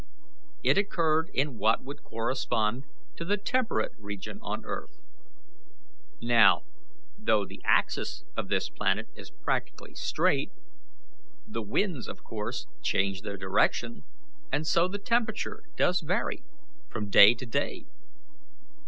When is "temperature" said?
14.97-15.61